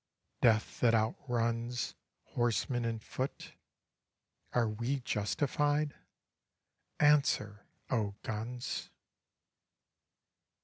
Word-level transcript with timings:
_Death 0.41 0.79
that 0.79 0.95
outruns 0.95 1.93
_Horseman 2.35 2.89
and 2.89 3.03
foot? 3.03 3.53
Are 4.51 4.67
we 4.67 4.99
justified? 5.01 5.93
Answer, 6.99 7.67
O 7.91 8.15
guns! 8.23 8.89